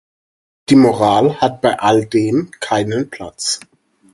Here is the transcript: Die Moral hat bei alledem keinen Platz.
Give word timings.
Die 0.69 0.75
Moral 0.75 1.39
hat 1.41 1.61
bei 1.61 1.77
alledem 1.79 2.49
keinen 2.59 3.07
Platz. 3.11 3.59